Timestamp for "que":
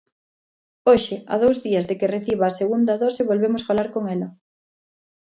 1.99-2.11